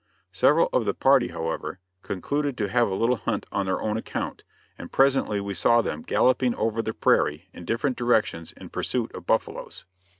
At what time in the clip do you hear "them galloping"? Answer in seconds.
5.83-6.55